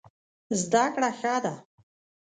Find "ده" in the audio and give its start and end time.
1.43-1.53